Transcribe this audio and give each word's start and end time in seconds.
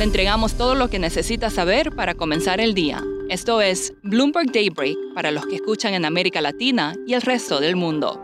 Le 0.00 0.04
entregamos 0.04 0.54
todo 0.54 0.74
lo 0.74 0.88
que 0.88 0.98
necesita 0.98 1.50
saber 1.50 1.94
para 1.94 2.14
comenzar 2.14 2.58
el 2.58 2.72
día. 2.72 3.04
Esto 3.28 3.60
es 3.60 3.92
Bloomberg 4.02 4.50
Daybreak 4.50 4.96
para 5.14 5.30
los 5.30 5.44
que 5.44 5.56
escuchan 5.56 5.92
en 5.92 6.06
América 6.06 6.40
Latina 6.40 6.94
y 7.06 7.12
el 7.12 7.20
resto 7.20 7.60
del 7.60 7.76
mundo. 7.76 8.18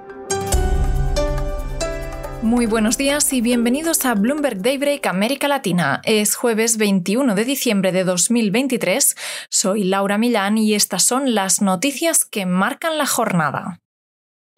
Muy 2.41 2.65
buenos 2.65 2.97
días 2.97 3.31
y 3.35 3.43
bienvenidos 3.43 4.07
a 4.07 4.15
Bloomberg 4.15 4.63
Daybreak 4.63 5.07
América 5.07 5.49
Latina. 5.49 6.01
Es 6.05 6.35
jueves 6.35 6.79
21 6.79 7.35
de 7.35 7.45
diciembre 7.45 7.93
de 7.93 8.05
2023. 8.05 9.15
Soy 9.51 9.85
Laura 9.85 10.17
Millán 10.17 10.57
y 10.57 10.73
estas 10.73 11.03
son 11.03 11.35
las 11.35 11.61
noticias 11.61 12.25
que 12.25 12.47
marcan 12.47 12.97
la 12.97 13.05
jornada. 13.05 13.81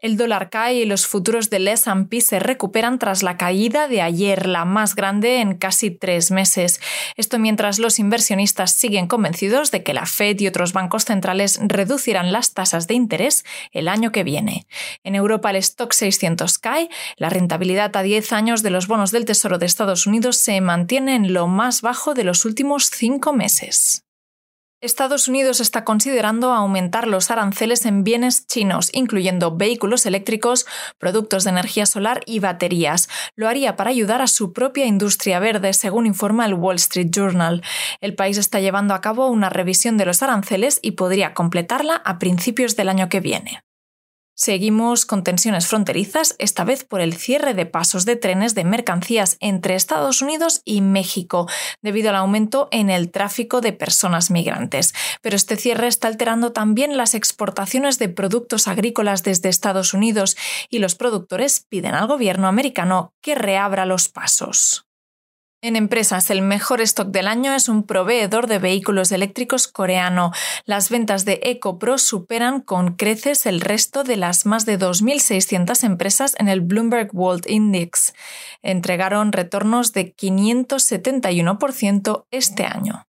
El 0.01 0.17
dólar 0.17 0.49
cae 0.49 0.75
y 0.75 0.85
los 0.85 1.09
futuros 1.09 1.51
del 1.51 1.67
S&P 1.67 2.21
se 2.21 2.39
recuperan 2.39 3.01
tras 3.01 3.25
la 3.25 3.37
caída 3.37 3.89
de 3.89 4.01
ayer, 4.01 4.47
la 4.47 4.65
más 4.65 4.95
grande 4.95 5.41
en 5.41 5.55
casi 5.55 5.91
tres 5.91 6.31
meses. 6.31 6.81
Esto 7.17 7.41
mientras 7.41 7.81
los 7.81 7.99
inversionistas 7.99 8.71
siguen 8.71 9.09
convencidos 9.09 9.73
de 9.73 9.83
que 9.83 9.95
la 9.95 10.07
Fed 10.07 10.39
y 10.39 10.47
otros 10.47 10.73
bancos 10.73 11.05
centrales 11.05 11.59
reducirán 11.61 12.31
las 12.31 12.55
tasas 12.55 12.87
de 12.87 12.95
interés 12.95 13.45
el 13.73 13.89
año 13.89 14.13
que 14.13 14.23
viene. 14.23 14.69
En 15.03 15.17
Europa 15.17 15.51
el 15.51 15.57
stock 15.57 15.93
600 15.93 16.59
cae, 16.59 16.89
la 17.17 17.29
rentabilidad 17.29 17.97
a 17.97 18.03
10 18.03 18.33
años 18.33 18.63
de 18.63 18.71
los 18.71 18.87
bonos 18.87 19.11
del 19.11 19.25
Tesoro 19.25 19.59
de 19.59 19.67
Estados 19.67 20.07
Unidos 20.07 20.37
se 20.37 20.61
mantiene 20.61 21.17
en 21.17 21.33
lo 21.33 21.49
más 21.49 21.83
bajo 21.83 22.15
de 22.15 22.23
los 22.23 22.45
últimos 22.45 22.91
cinco 22.91 23.33
meses. 23.33 24.05
Estados 24.81 25.27
Unidos 25.27 25.59
está 25.59 25.85
considerando 25.85 26.53
aumentar 26.53 27.09
los 27.09 27.33
aranceles 27.33 27.85
en 27.85 28.05
bienes 28.05 28.47
chinos, 28.47 28.91
incluyendo 28.93 29.57
vehículos 29.57 30.07
eléctricos, 30.07 30.67
productos 30.99 31.43
de 31.43 31.51
energía 31.51 31.85
solar 31.85 32.21
y 32.27 32.39
baterías. 32.39 33.09
Lo 33.35 33.49
haría 33.49 33.75
para 33.75 33.91
ayudar 33.91 34.23
a 34.23 34.29
su 34.29 34.53
propia 34.53 34.87
industria 34.87 35.41
verde, 35.41 35.73
según 35.73 36.07
informa 36.07 36.47
el 36.47 36.55
Wall 36.55 36.77
Street 36.77 37.11
Journal. 37.11 37.61
El 38.01 38.15
país 38.15 38.39
está 38.39 38.61
llevando 38.61 38.95
a 38.95 39.01
cabo 39.01 39.27
una 39.27 39.51
revisión 39.51 39.97
de 39.97 40.07
los 40.07 40.23
aranceles 40.23 40.79
y 40.81 40.93
podría 40.93 41.35
completarla 41.35 41.97
a 41.97 42.21
principios 42.21 42.77
del 42.77 42.89
año 42.89 43.09
que 43.09 43.19
viene. 43.19 43.65
Seguimos 44.41 45.05
con 45.05 45.25
tensiones 45.25 45.67
fronterizas, 45.67 46.37
esta 46.39 46.63
vez 46.63 46.85
por 46.85 47.01
el 47.01 47.17
cierre 47.17 47.55
de 47.55 47.67
pasos 47.67 48.05
de 48.05 48.15
trenes 48.15 48.55
de 48.55 48.63
mercancías 48.63 49.37
entre 49.41 49.75
Estados 49.75 50.23
Unidos 50.23 50.63
y 50.65 50.81
México, 50.81 51.49
debido 51.83 52.11
al 52.11 52.15
aumento 52.15 52.69
en 52.71 52.89
el 52.89 53.11
tráfico 53.11 53.61
de 53.61 53.73
personas 53.73 54.31
migrantes. 54.31 54.95
Pero 55.23 55.35
este 55.35 55.57
cierre 55.57 55.89
está 55.89 56.07
alterando 56.07 56.53
también 56.53 56.97
las 56.97 57.17
exportaciones 57.17 57.99
de 57.99 58.11
productos 58.11 58.69
agrícolas 58.69 59.25
desde 59.25 59.49
Estados 59.49 59.93
Unidos 59.93 60.37
y 60.71 60.79
los 60.79 60.95
productores 60.95 61.67
piden 61.69 61.97
al 61.97 62.07
gobierno 62.07 62.47
americano 62.47 63.15
que 63.21 63.35
reabra 63.35 63.87
los 63.87 64.09
pasos. 64.09 64.88
En 65.61 65.75
empresas, 65.75 66.31
el 66.31 66.41
mejor 66.41 66.81
stock 66.83 67.09
del 67.09 67.27
año 67.27 67.53
es 67.53 67.69
un 67.69 67.83
proveedor 67.83 68.47
de 68.47 68.61
vehículos 68.61 69.11
eléctricos 69.11 69.67
coreano. 69.67 70.31
Las 70.67 70.89
ventas 70.89 71.25
de 71.25 71.41
EcoPro 71.43 71.99
superan 71.99 72.61
con 72.61 72.95
creces 72.95 73.45
el 73.45 73.61
resto 73.61 74.05
de 74.05 74.17
las 74.17 74.47
más 74.47 74.67
de 74.67 74.79
2.600 74.79 75.83
empresas 75.83 76.37
en 76.39 76.49
el 76.49 76.61
Bloomberg 76.61 77.11
World 77.13 77.47
Index. 77.49 78.15
Entregaron 78.63 79.33
retornos 79.33 79.93
de 79.93 80.15
571% 80.15 82.27
este 82.31 82.65
año. 82.65 83.09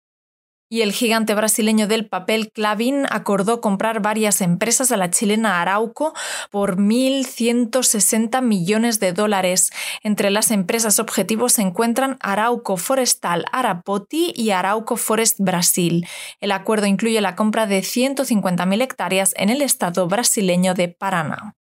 Y 0.71 0.83
el 0.83 0.93
gigante 0.93 1.35
brasileño 1.35 1.87
del 1.87 2.07
papel 2.07 2.51
Clavin 2.53 3.07
acordó 3.09 3.63
comprar 3.63 4.03
varias 4.03 4.43
empresas 4.43 4.93
a 4.93 4.99
la 4.99 5.11
chilena 5.11 5.63
Arauco 5.63 6.13
por 6.51 6.77
1.160 6.77 8.43
millones 8.43 9.01
de 9.01 9.15
dólares. 9.15 9.71
Entre 10.03 10.31
las 10.31 10.51
empresas 10.51 10.99
objetivos 10.99 11.55
se 11.55 11.63
encuentran 11.63 12.19
Arauco 12.21 12.77
Forestal 12.77 13.47
Arapoti 13.51 14.35
y 14.37 14.51
Arauco 14.51 14.97
Forest 14.97 15.41
Brasil. 15.41 16.07
El 16.41 16.53
acuerdo 16.53 16.87
incluye 16.87 17.21
la 17.23 17.35
compra 17.35 17.67
de 17.67 17.81
150.000 17.81 18.83
hectáreas 18.83 19.35
en 19.37 19.49
el 19.49 19.63
estado 19.63 20.07
brasileño 20.07 20.75
de 20.75 20.89
Paraná. 20.89 21.58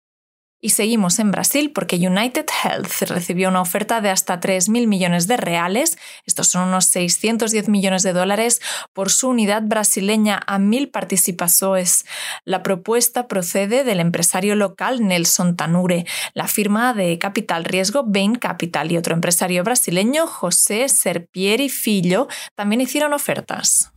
Y 0.63 0.69
seguimos 0.69 1.17
en 1.17 1.31
Brasil 1.31 1.71
porque 1.73 1.95
United 1.95 2.45
Health 2.63 3.09
recibió 3.09 3.49
una 3.49 3.61
oferta 3.61 3.99
de 3.99 4.11
hasta 4.11 4.39
3.000 4.39 4.85
millones 4.85 5.27
de 5.27 5.35
reales, 5.35 5.97
estos 6.27 6.49
son 6.49 6.67
unos 6.67 6.85
610 6.85 7.67
millones 7.67 8.03
de 8.03 8.13
dólares, 8.13 8.61
por 8.93 9.09
su 9.09 9.29
unidad 9.29 9.63
brasileña 9.63 10.39
a 10.45 10.59
mil 10.59 10.89
participaciones. 10.89 12.05
La 12.45 12.61
propuesta 12.61 13.27
procede 13.27 13.83
del 13.83 13.99
empresario 13.99 14.55
local 14.55 15.07
Nelson 15.07 15.55
Tanure, 15.55 16.05
la 16.35 16.47
firma 16.47 16.93
de 16.93 17.17
capital 17.17 17.65
riesgo 17.65 18.03
Bain 18.05 18.35
Capital 18.35 18.91
y 18.91 18.97
otro 18.97 19.15
empresario 19.15 19.63
brasileño 19.63 20.27
José 20.27 20.89
Serpieri 20.89 21.69
Filho 21.69 22.27
también 22.55 22.81
hicieron 22.81 23.13
ofertas. 23.13 23.90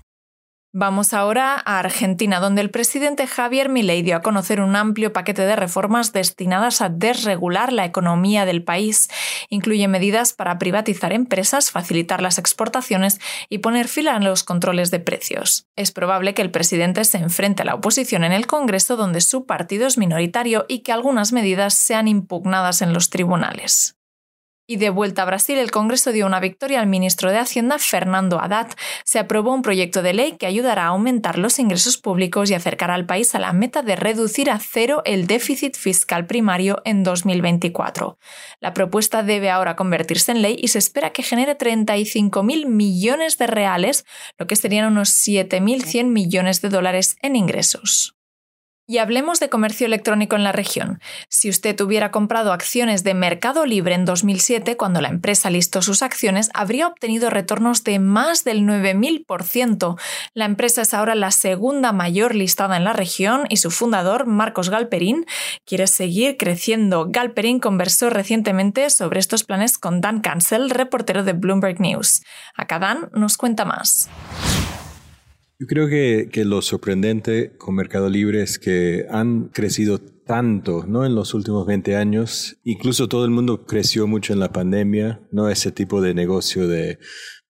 Vamos 0.77 1.15
ahora 1.15 1.63
a 1.65 1.79
Argentina, 1.79 2.41
donde 2.41 2.61
el 2.61 2.69
presidente 2.69 3.29
Javier 3.29 3.69
Milei 3.69 4.03
dio 4.03 4.17
a 4.17 4.23
conocer 4.23 4.61
un 4.61 4.75
amplio 4.75 5.13
paquete 5.13 5.43
de 5.43 5.55
reformas 5.55 6.13
destinadas 6.13 6.81
a 6.81 6.89
desregular 6.89 7.73
la 7.73 7.85
economía 7.85 8.45
del 8.45 8.65
país. 8.65 9.09
Incluye 9.51 9.87
medidas 9.87 10.33
para 10.33 10.59
privatizar 10.59 11.13
empresas, 11.13 11.71
facilitar 11.71 12.21
las 12.21 12.39
exportaciones 12.39 13.21
y 13.49 13.59
poner 13.59 13.87
fin 13.87 14.09
a 14.09 14.19
los 14.19 14.43
controles 14.43 14.91
de 14.91 14.99
precios. 14.99 15.69
Es 15.77 15.93
probable 15.93 16.35
que 16.35 16.43
el 16.43 16.51
presidente 16.51 17.05
se 17.05 17.19
enfrente 17.19 17.63
a 17.63 17.67
la 17.67 17.77
oposición 17.77 18.25
en 18.25 18.33
el 18.33 18.49
Congreso, 18.49 18.97
donde 18.97 19.21
su 19.21 19.47
partido 19.47 19.87
es 19.87 19.97
minoritario 19.97 20.67
y 20.69 20.81
que 20.81 20.91
algunas 20.91 21.33
medidas 21.33 21.75
sean 21.75 22.09
impugnadas 22.09 22.83
en 22.83 22.93
los 22.93 23.11
tribunales. 23.11 23.95
Y 24.67 24.77
de 24.77 24.89
vuelta 24.89 25.23
a 25.23 25.27
Brasil, 25.27 25.59
el 25.59 25.71
Congreso 25.71 26.11
dio 26.11 26.25
una 26.25 26.41
victoria 26.41 26.81
al 26.81 26.87
ministro 26.87 27.31
de 27.31 27.37
Hacienda, 27.37 27.79
Fernando 27.79 28.41
Haddad. 28.41 28.69
Se 29.05 29.19
aprobó 29.19 29.53
un 29.53 29.61
proyecto 29.61 30.01
de 30.01 30.15
ley 30.15 30.37
que 30.39 30.47
ayudará 30.47 30.85
a 30.85 30.89
aumentar 30.89 31.37
los 31.37 31.59
ingresos 31.59 31.99
públicos 31.99 32.51
y 32.51 32.55
acercará 32.55 32.95
al 32.95 33.05
país 33.05 33.35
a 33.35 33.39
la 33.39 33.53
meta 33.53 33.83
de 33.83 33.95
reducir 33.95 34.51
a 34.51 34.59
cero 34.59 35.03
el 35.05 35.27
déficit 35.27 35.77
fiscal 35.77 36.27
primario 36.27 36.81
en 36.87 37.03
2024. 37.03 38.19
La 38.61 38.73
propuesta 38.73 39.23
debe 39.23 39.51
ahora 39.51 39.77
convertirse 39.77 40.33
en 40.33 40.41
ley 40.41 40.57
y 40.59 40.69
se 40.69 40.79
espera 40.79 41.11
que 41.11 41.23
genere 41.23 41.59
35.000 41.59 42.67
millones 42.67 43.37
de 43.37 43.47
reales, 43.47 44.07
lo 44.39 44.47
que 44.47 44.57
serían 44.57 44.91
unos 44.91 45.11
7.100 45.11 46.07
millones 46.07 46.63
de 46.63 46.71
dólares 46.71 47.17
en 47.21 47.37
ingresos. 47.37 48.14
Y 48.87 48.99
hablemos 48.99 49.41
de 49.41 49.49
comercio 49.49 49.87
electrónico 49.87 50.37
en 50.37 50.45
la 50.45 50.53
región. 50.53 51.01
Si 51.31 51.49
usted 51.49 51.81
hubiera 51.81 52.11
comprado 52.11 52.53
acciones 52.53 53.03
de 53.03 53.15
Mercado 53.15 53.65
Libre 53.65 53.95
en 53.95 54.05
2007, 54.05 54.77
cuando 54.77 55.01
la 55.01 55.09
empresa 55.09 55.49
listó 55.49 55.81
sus 55.81 56.03
acciones, 56.03 56.51
habría 56.53 56.87
obtenido 56.87 57.31
retornos 57.31 57.83
de 57.83 57.99
más 57.99 58.45
del 58.45 58.61
9.000%. 58.61 59.99
La 60.35 60.45
empresa 60.45 60.83
es 60.83 60.93
ahora 60.93 61.15
la 61.15 61.31
segunda 61.31 61.93
mayor 61.93 62.35
listada 62.35 62.77
en 62.77 62.85
la 62.85 62.93
región 62.93 63.47
y 63.49 63.57
su 63.57 63.71
fundador, 63.71 64.27
Marcos 64.27 64.69
Galperín, 64.69 65.25
quiere 65.65 65.87
seguir 65.87 66.37
creciendo. 66.37 67.07
Galperín 67.09 67.61
conversó 67.61 68.11
recientemente 68.11 68.91
sobre 68.91 69.19
estos 69.19 69.45
planes 69.45 69.79
con 69.79 70.03
Dan 70.03 70.21
Cancel, 70.21 70.69
reportero 70.69 71.25
de 71.25 71.33
Bloomberg 71.33 71.81
News. 71.81 72.23
Acá 72.55 72.79
Dan 72.79 73.09
nos 73.15 73.39
cuenta 73.39 73.65
más. 73.65 74.11
Yo 75.59 75.67
creo 75.67 75.89
que, 75.89 76.29
que, 76.33 76.45
lo 76.45 76.63
sorprendente 76.63 77.57
con 77.57 77.77
Mercado 77.77 78.11
Libre 78.11 78.43
es 78.43 78.59
que 78.59 79.07
han 79.09 79.49
crecido 79.49 79.99
tanto 79.99 80.85
¿no? 80.87 81.05
en 81.05 81.15
los 81.15 81.35
últimos 81.35 81.67
20 81.67 81.97
años. 81.97 82.57
Incluso 82.65 83.09
todo 83.09 83.25
el 83.25 83.31
mundo 83.31 83.65
creció 83.65 84.07
mucho 84.07 84.33
en 84.33 84.41
la 84.41 84.53
pandemia, 84.53 85.21
¿no? 85.31 85.49
ese 85.49 85.71
tipo 85.71 86.01
de 86.01 86.15
negocio 86.15 86.67
de, 86.67 86.99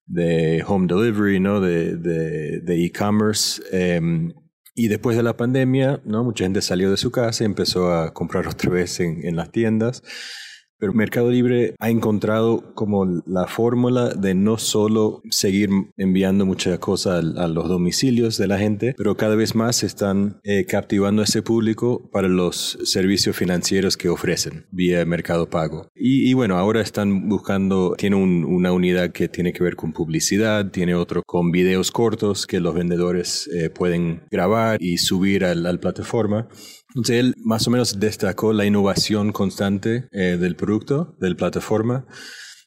de 0.06 0.62
home 0.66 0.86
delivery, 0.86 1.40
¿no? 1.40 1.60
de 1.60 2.64
e-commerce. 2.66 3.62
De, 3.70 3.96
eh, 3.96 4.34
y 4.74 4.88
después 4.88 5.16
de 5.16 5.22
la 5.22 5.36
pandemia, 5.36 6.02
¿no? 6.04 6.24
mucha 6.24 6.44
gente 6.44 6.60
salió 6.60 6.90
de 6.90 6.96
su 6.96 7.12
casa 7.12 7.44
y 7.44 7.46
empezó 7.46 7.92
a 7.92 8.12
comprar 8.12 8.48
otra 8.48 8.70
vez 8.70 8.98
en, 9.00 9.24
en 9.24 9.36
las 9.36 9.52
tiendas. 9.52 10.02
Pero 10.84 10.92
Mercado 10.92 11.30
Libre 11.30 11.74
ha 11.78 11.88
encontrado 11.88 12.74
como 12.74 13.06
la 13.24 13.46
fórmula 13.46 14.10
de 14.10 14.34
no 14.34 14.58
solo 14.58 15.22
seguir 15.30 15.70
enviando 15.96 16.44
muchas 16.44 16.78
cosas 16.78 17.24
a, 17.38 17.48
los 17.48 17.70
domicilios 17.70 18.36
de 18.36 18.48
la 18.48 18.58
gente, 18.58 18.94
pero 18.98 19.16
cada 19.16 19.34
vez 19.34 19.54
más 19.54 19.82
están 19.82 20.40
eh, 20.44 20.66
captivando 20.66 21.22
a 21.22 21.24
ese 21.24 21.40
público 21.40 22.10
para 22.12 22.28
los 22.28 22.78
servicios 22.84 23.34
financieros 23.34 23.96
que 23.96 24.10
ofrecen 24.10 24.66
vía 24.72 25.02
Mercado 25.06 25.48
Pago. 25.48 25.88
Y, 25.94 26.34
bueno, 26.34 26.58
ahora 26.58 26.82
están 26.82 27.30
buscando, 27.30 27.94
tiene 27.96 28.16
una 28.16 28.70
unidad 28.70 29.10
que 29.10 29.28
tiene 29.28 29.54
que 29.54 29.64
ver 29.64 29.76
con 29.76 29.94
publicidad, 29.94 30.70
tiene 30.70 30.94
otro 30.94 31.22
con 31.24 31.50
videos 31.50 31.90
cortos 31.90 32.46
que 32.46 32.60
los 32.60 32.74
vendedores 32.74 33.48
eh, 33.54 33.70
pueden 33.70 34.20
grabar 34.30 34.76
y 34.82 34.98
subir 34.98 35.46
a 35.46 35.54
la 35.54 35.74
plataforma. 35.78 36.46
Entonces 36.94 37.16
él 37.16 37.34
más 37.38 37.66
o 37.66 37.72
menos 37.72 37.98
destacó 37.98 38.52
la 38.52 38.66
innovación 38.66 39.32
constante 39.32 40.08
eh, 40.12 40.36
del 40.38 40.54
producto, 40.54 40.73
de 40.80 41.30
la 41.30 41.36
plataforma. 41.36 42.06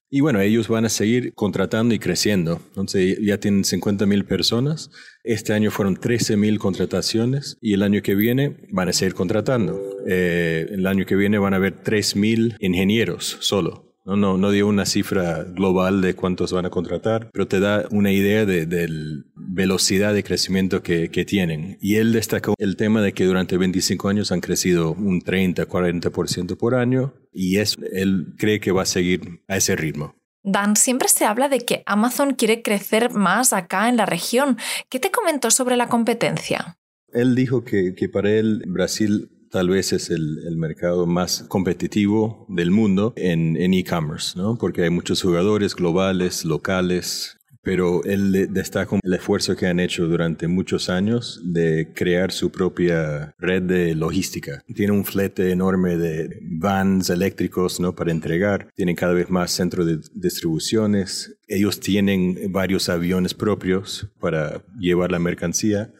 Y 0.10 0.22
bueno, 0.22 0.40
ellos 0.40 0.70
van 0.70 0.86
a 0.86 0.90
seguir 0.90 1.34
contratando 1.34 1.94
y 1.94 2.00
creciendo. 2.00 2.62
Entonces 2.70 3.18
ya 3.22 3.40
tienen 3.40 3.66
50 3.66 4.06
mil 4.06 4.24
personas. 4.24 4.90
Este 5.24 5.52
año 5.52 5.70
fueron 5.70 5.98
13 5.98 6.38
mil 6.38 6.60
contrataciones 6.60 7.58
y 7.62 7.74
el 7.74 7.84
año 7.84 8.02
que 8.02 8.16
viene 8.16 8.58
van 8.72 8.88
a 8.88 8.94
seguir 8.94 9.16
contratando. 9.16 9.82
Eh, 10.08 10.68
el 10.72 10.88
año 10.88 11.06
que 11.06 11.16
viene 11.16 11.38
van 11.40 11.54
a 11.54 11.58
haber 11.58 11.84
3 11.84 12.16
mil 12.16 12.56
ingenieros 12.60 13.38
solo. 13.42 13.88
No, 14.06 14.16
no, 14.16 14.38
no 14.38 14.52
dio 14.52 14.68
una 14.68 14.86
cifra 14.86 15.44
global 15.44 16.02
de 16.02 16.14
cuántos 16.14 16.54
van 16.54 16.66
a 16.66 16.70
contratar, 16.70 17.30
pero 17.34 17.46
te 17.46 17.60
da 17.60 17.86
una 17.92 18.10
idea 18.10 18.46
de, 18.46 18.66
la 18.66 19.26
velocidad 19.36 20.14
de 20.14 20.24
crecimiento 20.24 20.82
que, 20.82 21.10
que, 21.10 21.26
tienen. 21.26 21.78
Y 21.82 21.96
él 21.96 22.14
destacó 22.14 22.54
el 22.58 22.78
tema 22.78 23.02
de 23.02 23.12
que 23.12 23.26
durante 23.26 23.58
25 23.58 24.08
años 24.08 24.32
han 24.32 24.40
crecido 24.40 24.94
un 24.94 25.20
30, 25.20 25.68
40% 25.68 26.56
por 26.56 26.76
año 26.76 27.16
y 27.38 27.60
es, 27.60 27.78
él 27.94 28.34
cree 28.38 28.60
que 28.60 28.72
va 28.72 28.82
a 28.82 28.86
seguir 28.86 29.42
a 29.48 29.58
ese 29.58 29.76
ritmo. 29.76 30.16
Dan, 30.44 30.76
siempre 30.76 31.08
se 31.08 31.26
habla 31.26 31.50
de 31.50 31.60
que 31.60 31.84
Amazon 31.86 32.34
quiere 32.34 32.62
crecer 32.62 33.12
más 33.12 33.54
acá 33.54 33.90
en 33.90 33.98
la 33.98 34.06
región. 34.06 34.58
¿Qué 34.90 35.00
te 35.00 35.12
comentó 35.12 35.52
sobre 35.52 35.76
la 35.76 35.88
competencia? 35.88 36.78
Él 37.14 37.36
dijo 37.36 37.64
que, 37.64 37.94
que 37.96 38.10
para 38.10 38.32
él 38.32 38.64
Brasil 38.66 39.30
tal 39.52 39.70
vez 39.70 39.94
es 39.94 40.10
el, 40.10 40.58
mercado 40.58 41.06
más 41.06 41.46
competitivo 41.48 42.46
del 42.50 42.72
mundo 42.72 43.14
en 43.16 43.56
e-commerce, 43.74 44.38
¿no? 44.38 44.58
Porque 44.58 44.84
hay 44.84 44.90
muchos 44.90 45.22
jugadores 45.22 45.76
globales, 45.76 46.44
locales, 46.44 47.37
pero 47.68 48.02
él 48.06 48.48
destaca 48.54 48.98
el 49.04 49.14
esfuerzo 49.14 49.58
que 49.58 49.68
han 49.68 49.82
hecho 49.82 50.08
durante 50.08 50.48
muchos 50.48 50.90
años 50.90 51.42
de 51.44 51.92
crear 51.94 52.32
su 52.32 52.50
propia 52.50 53.36
red 53.38 53.62
de 53.62 53.94
logística. 53.94 54.64
Tiene 54.74 54.94
un 54.94 55.04
flete 55.04 55.52
enorme 55.52 55.98
de 55.98 56.40
vans 56.44 57.10
eléctricos 57.10 57.82
¿no? 57.82 57.94
para 57.94 58.12
entregar, 58.12 58.70
tienen 58.74 58.96
cada 58.96 59.12
vez 59.12 59.30
más 59.30 59.52
centros 59.52 59.86
de 59.86 60.00
distribuciones, 60.14 61.38
ellos 61.50 61.82
tienen 61.82 62.54
varios 62.54 62.88
aviones 62.88 63.34
propios 63.34 64.08
para 64.22 64.64
llevar 64.80 65.12
la 65.12 65.20
mercancía. 65.20 65.92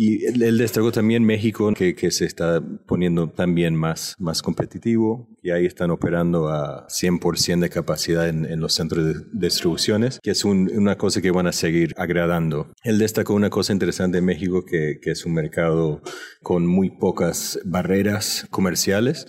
Y 0.00 0.26
él 0.26 0.58
destacó 0.58 0.92
también 0.92 1.24
México, 1.24 1.74
que, 1.74 1.96
que, 1.96 2.12
se 2.12 2.24
está 2.24 2.62
poniendo 2.86 3.30
también 3.30 3.74
más, 3.74 4.14
más 4.20 4.42
competitivo, 4.42 5.28
y 5.42 5.50
ahí 5.50 5.66
están 5.66 5.90
operando 5.90 6.50
a 6.50 6.86
100% 6.86 7.58
de 7.58 7.68
capacidad 7.68 8.28
en, 8.28 8.44
en, 8.44 8.60
los 8.60 8.74
centros 8.74 9.04
de 9.04 9.14
distribuciones, 9.32 10.20
que 10.22 10.30
es 10.30 10.44
una 10.44 10.96
cosa 10.96 11.20
que 11.20 11.32
van 11.32 11.48
a 11.48 11.52
seguir 11.52 11.94
agradando. 11.96 12.70
Él 12.84 13.00
destacó 13.00 13.34
una 13.34 13.50
cosa 13.50 13.72
interesante 13.72 14.18
en 14.18 14.24
México, 14.24 14.64
que, 14.64 15.00
que 15.02 15.10
es 15.10 15.26
un 15.26 15.34
mercado 15.34 16.00
con 16.44 16.64
muy 16.64 16.90
pocas 16.90 17.58
barreras 17.64 18.46
comerciales. 18.50 19.26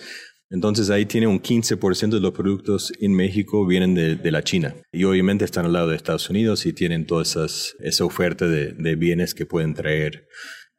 Entonces 0.49 0.89
ahí 0.89 1.05
tiene 1.05 1.27
un 1.27 1.41
15% 1.41 2.09
de 2.09 2.19
los 2.19 2.33
productos 2.33 2.91
en 2.99 3.13
México 3.13 3.65
vienen 3.67 3.93
de, 3.93 4.31
la 4.31 4.43
China. 4.43 4.75
Y 4.91 5.03
obviamente 5.03 5.45
están 5.45 5.65
al 5.65 5.73
lado 5.73 5.89
de 5.89 5.95
Estados 5.95 6.29
Unidos 6.29 6.65
y 6.65 6.73
tienen 6.73 7.05
toda 7.05 7.23
esa 7.23 8.05
oferta 8.05 8.47
de, 8.47 8.73
de 8.73 8.95
bienes 8.95 9.33
que 9.33 9.45
pueden 9.45 9.73
traer 9.73 10.27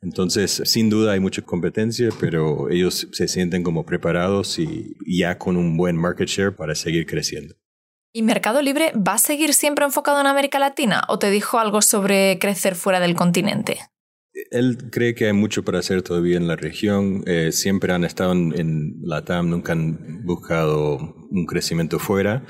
entonces, 0.02 0.62
sin 0.64 0.88
duda 0.88 1.12
hay 1.12 1.20
mucha 1.20 1.42
competencia, 1.42 2.08
pero 2.18 2.70
ellos 2.70 3.08
se 3.12 3.28
sienten 3.28 3.62
como 3.62 3.84
preparados 3.84 4.58
y 4.58 4.96
ya 5.06 5.36
con 5.36 5.56
un 5.56 5.76
buen 5.76 5.96
market 5.96 6.26
share 6.26 6.56
para 6.56 6.74
seguir 6.74 7.06
creciendo. 7.06 7.54
¿Y 8.12 8.22
Mercado 8.22 8.62
Libre 8.62 8.92
va 8.96 9.14
a 9.14 9.18
seguir 9.18 9.54
siempre 9.54 9.84
enfocado 9.84 10.20
en 10.20 10.26
América 10.26 10.58
Latina 10.58 11.02
o 11.08 11.18
te 11.18 11.30
dijo 11.30 11.58
algo 11.58 11.82
sobre 11.82 12.38
crecer 12.40 12.74
fuera 12.74 12.98
del 12.98 13.14
continente? 13.14 13.78
Él 14.50 14.90
cree 14.90 15.14
que 15.14 15.26
hay 15.26 15.32
mucho 15.32 15.64
para 15.64 15.78
hacer 15.78 16.02
todavía 16.02 16.36
en 16.36 16.46
la 16.46 16.56
región. 16.56 17.22
Eh, 17.26 17.52
siempre 17.52 17.92
han 17.92 18.04
estado 18.04 18.32
en, 18.32 18.52
en 18.58 19.00
la 19.02 19.24
TAM, 19.24 19.50
nunca 19.50 19.72
han 19.72 20.24
buscado 20.24 21.14
un 21.30 21.46
crecimiento 21.46 21.98
fuera. 21.98 22.44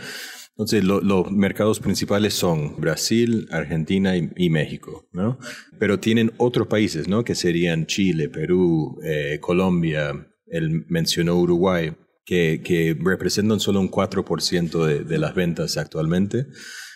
Entonces, 0.61 0.85
los 0.85 1.33
mercados 1.33 1.81
principales 1.81 2.35
son 2.35 2.79
Brasil, 2.79 3.49
Argentina 3.51 4.15
y, 4.15 4.51
México, 4.51 5.09
¿no? 5.11 5.39
Pero 5.79 6.01
tienen 6.01 6.33
otros 6.37 6.67
países, 6.67 7.09
¿no? 7.09 7.25
Que 7.25 7.35
serían 7.35 7.87
Chile, 7.87 8.29
Perú, 8.29 8.99
eh, 9.03 9.39
Colombia, 9.41 10.29
él 10.45 10.85
mencionó 10.89 11.37
Uruguay, 11.37 11.95
que, 12.27 12.61
que 12.63 12.95
representan 13.01 13.59
solo 13.59 13.81
un 13.81 13.91
4% 13.91 14.85
de, 14.85 15.03
de 15.03 15.19
las 15.19 15.35
ventas 15.35 15.79
actualmente. 15.79 16.45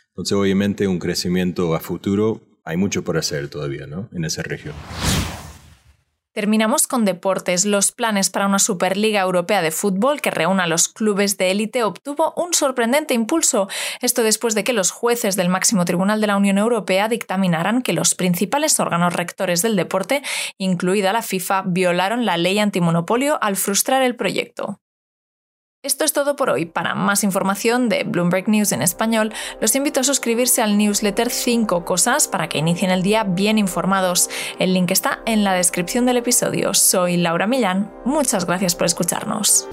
Entonces, 0.08 0.32
obviamente, 0.36 0.86
un 0.86 0.98
crecimiento 0.98 1.74
a 1.74 1.80
futuro, 1.80 2.53
hay 2.64 2.76
mucho 2.76 3.04
por 3.04 3.18
hacer 3.18 3.48
todavía, 3.48 3.86
¿no? 3.86 4.08
En 4.12 4.24
esa 4.24 4.42
región. 4.42 4.74
Terminamos 6.34 6.88
con 6.88 7.04
deportes. 7.04 7.64
Los 7.64 7.92
planes 7.92 8.28
para 8.28 8.46
una 8.46 8.58
Superliga 8.58 9.20
Europea 9.20 9.62
de 9.62 9.70
Fútbol 9.70 10.20
que 10.20 10.32
reúna 10.32 10.64
a 10.64 10.66
los 10.66 10.88
clubes 10.88 11.36
de 11.36 11.52
élite 11.52 11.84
obtuvo 11.84 12.34
un 12.36 12.54
sorprendente 12.54 13.14
impulso. 13.14 13.68
Esto 14.00 14.24
después 14.24 14.56
de 14.56 14.64
que 14.64 14.72
los 14.72 14.90
jueces 14.90 15.36
del 15.36 15.48
máximo 15.48 15.84
tribunal 15.84 16.20
de 16.20 16.26
la 16.26 16.36
Unión 16.36 16.58
Europea 16.58 17.08
dictaminaran 17.08 17.82
que 17.82 17.92
los 17.92 18.16
principales 18.16 18.80
órganos 18.80 19.12
rectores 19.12 19.62
del 19.62 19.76
deporte, 19.76 20.22
incluida 20.58 21.12
la 21.12 21.22
FIFA, 21.22 21.62
violaron 21.66 22.26
la 22.26 22.36
ley 22.36 22.58
antimonopolio 22.58 23.38
al 23.40 23.54
frustrar 23.54 24.02
el 24.02 24.16
proyecto. 24.16 24.80
Esto 25.84 26.06
es 26.06 26.14
todo 26.14 26.34
por 26.34 26.48
hoy. 26.48 26.64
Para 26.64 26.94
más 26.94 27.24
información 27.24 27.90
de 27.90 28.04
Bloomberg 28.04 28.48
News 28.48 28.72
en 28.72 28.80
español, 28.80 29.34
los 29.60 29.76
invito 29.76 30.00
a 30.00 30.02
suscribirse 30.02 30.62
al 30.62 30.78
newsletter 30.78 31.28
5 31.28 31.84
cosas 31.84 32.26
para 32.26 32.48
que 32.48 32.56
inicien 32.56 32.90
el 32.90 33.02
día 33.02 33.22
bien 33.22 33.58
informados. 33.58 34.30
El 34.58 34.72
link 34.72 34.90
está 34.92 35.20
en 35.26 35.44
la 35.44 35.52
descripción 35.52 36.06
del 36.06 36.16
episodio. 36.16 36.72
Soy 36.72 37.18
Laura 37.18 37.46
Millán. 37.46 37.92
Muchas 38.06 38.46
gracias 38.46 38.74
por 38.74 38.86
escucharnos. 38.86 39.68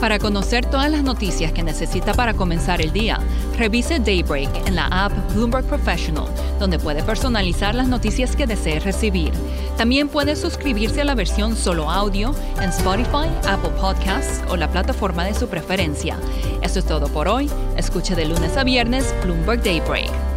Para 0.00 0.18
conocer 0.18 0.64
todas 0.64 0.90
las 0.90 1.02
noticias 1.02 1.52
que 1.52 1.62
necesita 1.62 2.14
para 2.14 2.32
comenzar 2.32 2.80
el 2.80 2.92
día, 2.92 3.18
revise 3.58 3.98
Daybreak 3.98 4.66
en 4.66 4.76
la 4.76 4.86
app 4.86 5.12
Bloomberg 5.34 5.66
Professional, 5.66 6.28
donde 6.58 6.78
puede 6.78 7.02
personalizar 7.02 7.74
las 7.74 7.88
noticias 7.88 8.36
que 8.36 8.46
desee 8.46 8.80
recibir. 8.80 9.32
También 9.76 10.08
puede 10.08 10.36
suscribirse 10.36 11.02
a 11.02 11.04
la 11.04 11.14
versión 11.14 11.54
solo 11.54 11.90
audio 11.90 12.34
en 12.60 12.70
Spotify, 12.70 13.28
Apple 13.46 13.72
Podcasts 13.78 14.42
o 14.48 14.56
la 14.56 14.70
plataforma 14.70 15.24
de 15.24 15.34
su 15.34 15.48
preferencia. 15.48 16.18
Eso 16.62 16.78
es 16.78 16.86
todo 16.86 17.08
por 17.08 17.28
hoy. 17.28 17.50
Escuche 17.76 18.14
de 18.14 18.24
lunes 18.24 18.56
a 18.56 18.64
viernes 18.64 19.14
Bloomberg 19.22 19.62
Daybreak. 19.62 20.35